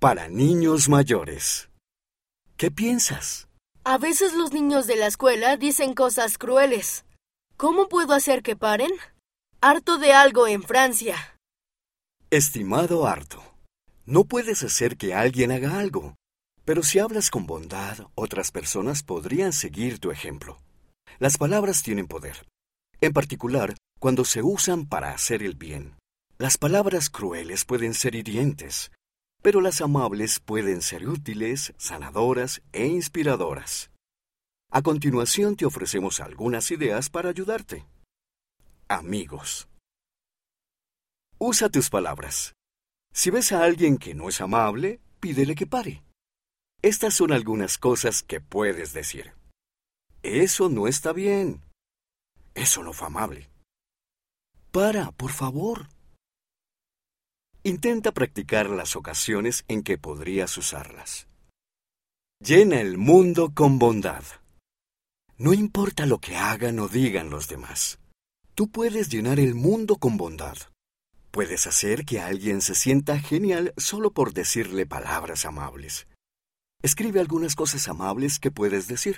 Para 0.00 0.28
niños 0.28 0.88
mayores. 0.88 1.70
¿Qué 2.56 2.70
piensas? 2.70 3.48
A 3.82 3.98
veces 3.98 4.32
los 4.32 4.52
niños 4.52 4.86
de 4.86 4.94
la 4.94 5.08
escuela 5.08 5.56
dicen 5.56 5.92
cosas 5.92 6.38
crueles. 6.38 7.04
¿Cómo 7.56 7.88
puedo 7.88 8.14
hacer 8.14 8.44
que 8.44 8.54
paren? 8.54 8.92
Harto 9.60 9.98
de 9.98 10.12
algo 10.12 10.46
en 10.46 10.62
Francia. 10.62 11.16
Estimado 12.30 13.08
Harto, 13.08 13.42
no 14.06 14.22
puedes 14.22 14.62
hacer 14.62 14.96
que 14.96 15.14
alguien 15.14 15.50
haga 15.50 15.80
algo, 15.80 16.14
pero 16.64 16.84
si 16.84 17.00
hablas 17.00 17.28
con 17.28 17.46
bondad, 17.46 18.06
otras 18.14 18.52
personas 18.52 19.02
podrían 19.02 19.52
seguir 19.52 19.98
tu 19.98 20.12
ejemplo. 20.12 20.58
Las 21.18 21.38
palabras 21.38 21.82
tienen 21.82 22.06
poder, 22.06 22.46
en 23.00 23.12
particular 23.12 23.74
cuando 23.98 24.24
se 24.24 24.44
usan 24.44 24.86
para 24.86 25.10
hacer 25.10 25.42
el 25.42 25.56
bien. 25.56 25.96
Las 26.38 26.56
palabras 26.56 27.10
crueles 27.10 27.64
pueden 27.64 27.94
ser 27.94 28.14
hirientes, 28.14 28.92
pero 29.42 29.60
las 29.60 29.80
amables 29.80 30.40
pueden 30.40 30.82
ser 30.82 31.08
útiles, 31.08 31.72
sanadoras 31.76 32.62
e 32.72 32.86
inspiradoras. 32.86 33.90
A 34.70 34.82
continuación 34.82 35.56
te 35.56 35.64
ofrecemos 35.64 36.20
algunas 36.20 36.70
ideas 36.70 37.08
para 37.08 37.30
ayudarte. 37.30 37.86
Amigos. 38.88 39.68
Usa 41.38 41.68
tus 41.68 41.88
palabras. 41.88 42.54
Si 43.12 43.30
ves 43.30 43.52
a 43.52 43.64
alguien 43.64 43.96
que 43.96 44.14
no 44.14 44.28
es 44.28 44.40
amable, 44.40 45.00
pídele 45.20 45.54
que 45.54 45.66
pare. 45.66 46.02
Estas 46.82 47.14
son 47.14 47.32
algunas 47.32 47.78
cosas 47.78 48.22
que 48.22 48.40
puedes 48.40 48.92
decir. 48.92 49.32
Eso 50.22 50.68
no 50.68 50.86
está 50.86 51.12
bien. 51.12 51.62
Eso 52.54 52.82
no 52.82 52.92
fue 52.92 53.06
amable. 53.06 53.48
Para, 54.72 55.12
por 55.12 55.32
favor. 55.32 55.88
Intenta 57.68 58.12
practicar 58.12 58.70
las 58.70 58.96
ocasiones 58.96 59.66
en 59.68 59.82
que 59.82 59.98
podrías 59.98 60.56
usarlas. 60.56 61.28
Llena 62.40 62.80
el 62.80 62.96
mundo 62.96 63.52
con 63.54 63.78
bondad. 63.78 64.24
No 65.36 65.52
importa 65.52 66.06
lo 66.06 66.18
que 66.18 66.34
hagan 66.34 66.78
o 66.78 66.88
digan 66.88 67.28
los 67.28 67.46
demás. 67.46 67.98
Tú 68.54 68.70
puedes 68.70 69.10
llenar 69.10 69.38
el 69.38 69.54
mundo 69.54 69.96
con 69.96 70.16
bondad. 70.16 70.56
Puedes 71.30 71.66
hacer 71.66 72.06
que 72.06 72.20
alguien 72.20 72.62
se 72.62 72.74
sienta 72.74 73.20
genial 73.20 73.74
solo 73.76 74.12
por 74.12 74.32
decirle 74.32 74.86
palabras 74.86 75.44
amables. 75.44 76.06
Escribe 76.82 77.20
algunas 77.20 77.54
cosas 77.54 77.86
amables 77.88 78.38
que 78.38 78.50
puedes 78.50 78.88
decir. 78.88 79.16